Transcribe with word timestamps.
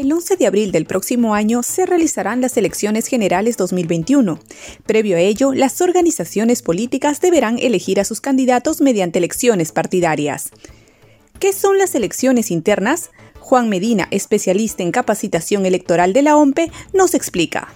El 0.00 0.10
11 0.10 0.38
de 0.38 0.46
abril 0.46 0.72
del 0.72 0.86
próximo 0.86 1.34
año 1.34 1.62
se 1.62 1.84
realizarán 1.84 2.40
las 2.40 2.56
elecciones 2.56 3.06
generales 3.06 3.58
2021. 3.58 4.40
Previo 4.86 5.18
a 5.18 5.20
ello, 5.20 5.52
las 5.52 5.82
organizaciones 5.82 6.62
políticas 6.62 7.20
deberán 7.20 7.58
elegir 7.58 8.00
a 8.00 8.04
sus 8.04 8.22
candidatos 8.22 8.80
mediante 8.80 9.18
elecciones 9.18 9.72
partidarias. 9.72 10.52
¿Qué 11.38 11.52
son 11.52 11.76
las 11.76 11.94
elecciones 11.94 12.50
internas? 12.50 13.10
Juan 13.40 13.68
Medina, 13.68 14.08
especialista 14.10 14.82
en 14.82 14.90
capacitación 14.90 15.66
electoral 15.66 16.14
de 16.14 16.22
la 16.22 16.34
OMPE, 16.38 16.72
nos 16.94 17.12
explica. 17.12 17.68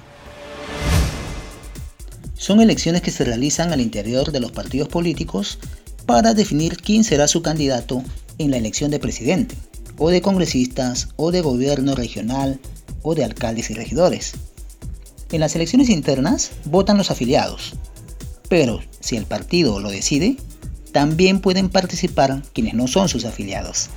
Son 2.38 2.62
elecciones 2.62 3.02
que 3.02 3.10
se 3.10 3.24
realizan 3.26 3.70
al 3.70 3.82
interior 3.82 4.32
de 4.32 4.40
los 4.40 4.50
partidos 4.50 4.88
políticos 4.88 5.58
para 6.06 6.32
definir 6.32 6.78
quién 6.78 7.04
será 7.04 7.28
su 7.28 7.42
candidato 7.42 8.02
en 8.38 8.50
la 8.50 8.56
elección 8.56 8.90
de 8.90 8.98
presidente 8.98 9.56
o 9.98 10.10
de 10.10 10.20
congresistas, 10.20 11.08
o 11.16 11.30
de 11.30 11.40
gobierno 11.40 11.94
regional, 11.94 12.60
o 13.02 13.14
de 13.14 13.24
alcaldes 13.24 13.70
y 13.70 13.74
regidores. 13.74 14.34
En 15.32 15.40
las 15.40 15.54
elecciones 15.56 15.88
internas 15.88 16.52
votan 16.64 16.98
los 16.98 17.10
afiliados, 17.10 17.74
pero 18.48 18.80
si 19.00 19.16
el 19.16 19.26
partido 19.26 19.80
lo 19.80 19.90
decide, 19.90 20.36
también 20.92 21.40
pueden 21.40 21.68
participar 21.68 22.42
quienes 22.52 22.74
no 22.74 22.86
son 22.86 23.08
sus 23.08 23.24
afiliados. 23.24 23.90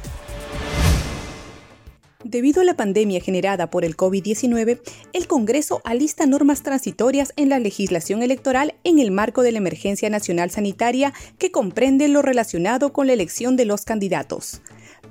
Debido 2.24 2.62
a 2.62 2.66
la 2.66 2.76
pandemia 2.76 3.22
generada 3.22 3.70
por 3.70 3.86
el 3.86 3.96
COVID-19, 3.96 4.82
el 5.14 5.28
Congreso 5.28 5.82
alista 5.86 6.26
normas 6.26 6.64
transitorias 6.64 7.32
en 7.38 7.48
la 7.50 7.60
legislación 7.60 8.22
electoral 8.22 8.74
en 8.84 9.00
el 9.00 9.12
marco 9.12 9.44
de 9.44 9.52
la 9.52 9.60
emergencia 9.60 10.10
nacional 10.10 10.50
sanitaria 10.50 11.14
que 11.38 11.52
comprende 11.52 12.08
lo 12.08 12.22
relacionado 12.22 12.92
con 12.92 13.08
la 13.08 13.14
elección 13.14 13.56
de 13.56 13.66
los 13.66 13.86
candidatos. 13.86 14.62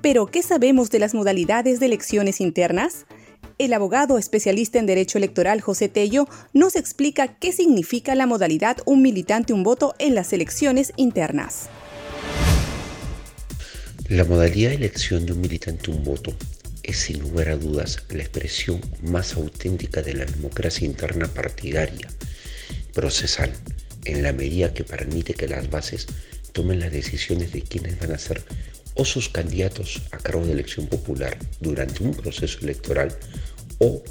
Pero, 0.01 0.27
¿qué 0.27 0.43
sabemos 0.43 0.89
de 0.89 0.99
las 0.99 1.13
modalidades 1.13 1.79
de 1.79 1.87
elecciones 1.87 2.39
internas? 2.39 3.05
El 3.57 3.73
abogado 3.73 4.19
especialista 4.19 4.77
en 4.77 4.85
Derecho 4.85 5.17
Electoral 5.17 5.61
José 5.61 5.89
Tello 5.89 6.27
nos 6.53 6.75
explica 6.75 7.39
qué 7.39 7.51
significa 7.51 8.13
la 8.13 8.27
modalidad 8.27 8.77
un 8.85 9.01
militante 9.01 9.53
un 9.53 9.63
voto 9.63 9.95
en 9.97 10.13
las 10.13 10.31
elecciones 10.33 10.93
internas. 10.95 11.69
La 14.07 14.23
modalidad 14.23 14.69
de 14.69 14.75
elección 14.75 15.25
de 15.25 15.33
un 15.33 15.41
militante 15.41 15.89
un 15.89 16.03
voto 16.03 16.33
es 16.83 16.99
sin 16.99 17.19
lugar 17.19 17.49
a 17.49 17.57
dudas 17.57 18.03
la 18.09 18.21
expresión 18.21 18.79
más 19.01 19.33
auténtica 19.33 20.03
de 20.03 20.13
la 20.13 20.25
democracia 20.25 20.85
interna 20.85 21.27
partidaria, 21.27 22.07
procesal, 22.93 23.51
en 24.05 24.21
la 24.21 24.31
medida 24.31 24.73
que 24.73 24.83
permite 24.83 25.33
que 25.33 25.47
las 25.47 25.69
bases 25.69 26.07
tomen 26.53 26.79
las 26.79 26.91
decisiones 26.91 27.51
de 27.51 27.63
quiénes 27.63 27.99
van 27.99 28.11
a 28.11 28.17
ser 28.17 28.43
o 28.97 29.05
sus 29.05 29.29
candidatos 29.29 30.01
a 30.11 30.17
cargo 30.17 30.45
de 30.45 30.53
elección 30.53 30.87
popular 30.87 31.37
durante 31.59 32.03
un 32.03 32.13
proceso 32.13 32.59
electoral 32.61 33.15
o 33.79 34.01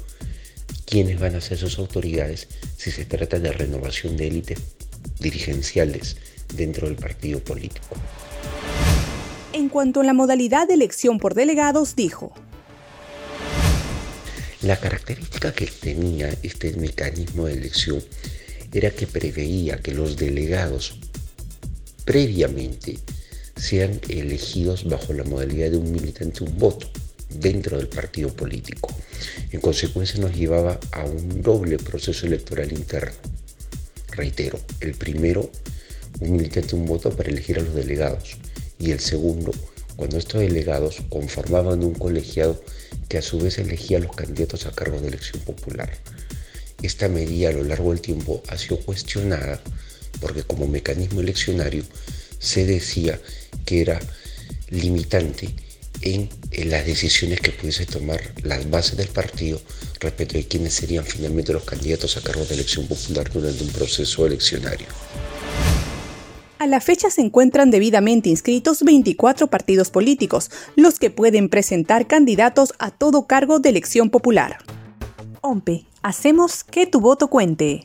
quiénes 0.85 1.19
van 1.19 1.35
a 1.35 1.41
ser 1.41 1.57
sus 1.57 1.77
autoridades 1.77 2.47
si 2.77 2.91
se 2.91 3.05
trata 3.05 3.39
de 3.39 3.51
renovación 3.51 4.15
de 4.17 4.27
élites 4.27 4.59
dirigenciales 5.19 6.17
dentro 6.53 6.87
del 6.87 6.95
partido 6.95 7.39
político. 7.39 7.95
En 9.53 9.69
cuanto 9.69 10.01
a 10.01 10.03
la 10.03 10.13
modalidad 10.13 10.67
de 10.67 10.75
elección 10.75 11.19
por 11.19 11.33
delegados, 11.33 11.95
dijo, 11.95 12.33
la 14.61 14.77
característica 14.77 15.53
que 15.53 15.67
tenía 15.67 16.33
este 16.41 16.73
mecanismo 16.73 17.45
de 17.45 17.53
elección 17.53 18.03
era 18.71 18.91
que 18.91 19.07
preveía 19.07 19.77
que 19.77 19.93
los 19.93 20.17
delegados 20.17 20.99
previamente 22.05 22.97
sean 23.57 23.99
elegidos 24.07 24.85
bajo 24.85 25.13
la 25.13 25.23
modalidad 25.23 25.71
de 25.71 25.77
un 25.77 25.91
militante 25.91 26.43
un 26.43 26.57
voto 26.57 26.87
dentro 27.29 27.77
del 27.77 27.87
partido 27.87 28.29
político. 28.29 28.93
En 29.51 29.59
consecuencia 29.59 30.19
nos 30.19 30.35
llevaba 30.35 30.79
a 30.91 31.03
un 31.05 31.41
doble 31.41 31.77
proceso 31.77 32.25
electoral 32.25 32.71
interno. 32.71 33.17
Reitero, 34.11 34.59
el 34.79 34.93
primero, 34.93 35.51
un 36.19 36.31
militante 36.31 36.75
un 36.75 36.85
voto 36.85 37.11
para 37.11 37.29
elegir 37.29 37.59
a 37.59 37.63
los 37.63 37.75
delegados 37.75 38.37
y 38.79 38.91
el 38.91 38.99
segundo, 38.99 39.51
cuando 39.95 40.17
estos 40.17 40.41
delegados 40.41 41.01
conformaban 41.09 41.83
un 41.83 41.93
colegiado 41.93 42.61
que 43.09 43.17
a 43.17 43.21
su 43.21 43.39
vez 43.39 43.57
elegía 43.57 43.97
a 43.97 44.01
los 44.01 44.15
candidatos 44.15 44.65
a 44.65 44.71
cargo 44.71 44.99
de 44.99 45.07
elección 45.07 45.41
popular. 45.43 45.89
Esta 46.81 47.07
medida 47.07 47.49
a 47.49 47.53
lo 47.53 47.63
largo 47.63 47.91
del 47.91 48.01
tiempo 48.01 48.43
ha 48.49 48.57
sido 48.57 48.77
cuestionada 48.79 49.61
porque 50.19 50.43
como 50.43 50.67
mecanismo 50.67 51.21
eleccionario 51.21 51.83
se 52.39 52.65
decía 52.65 53.19
que 53.67 53.81
era 53.81 53.99
limitante 54.69 55.53
en, 56.01 56.29
las 56.69 56.85
decisiones 56.85 57.41
que 57.41 57.51
pudiese 57.51 57.85
tomar 57.85 58.21
las 58.43 58.69
bases 58.69 58.97
del 58.97 59.09
partido 59.09 59.61
respecto 59.99 60.37
de 60.37 60.47
quiénes 60.47 60.73
serían 60.73 61.03
finalmente 61.03 61.53
los 61.53 61.63
candidatos 61.63 62.17
a 62.17 62.21
cargo 62.21 62.45
de 62.45 62.55
elección 62.55 62.87
popular 62.87 63.29
durante 63.31 63.63
un 63.63 63.69
proceso 63.69 64.25
eleccionario. 64.25 64.87
A 66.59 66.65
la 66.65 66.81
fecha 66.81 67.11
se 67.11 67.21
encuentran 67.21 67.69
debidamente 67.69 68.29
inscritos 68.29 68.81
24 68.81 69.47
partidos 69.47 69.91
políticos, 69.91 70.49
los 70.75 70.97
que 70.97 71.11
pueden 71.11 71.49
presentar 71.49 72.07
candidatos 72.07 72.73
a 72.79 72.89
todo 72.89 73.27
cargo 73.27 73.59
de 73.59 73.69
elección 73.69 74.09
popular. 74.09 74.57
OMPE, 75.41 75.85
hacemos 76.01 76.63
que 76.63 76.87
tu 76.87 76.99
voto 76.99 77.27
cuente. 77.27 77.83